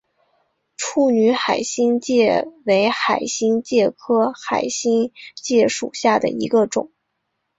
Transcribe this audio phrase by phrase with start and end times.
[0.77, 6.91] 处女海星介为海星介科海星介属下的一个种。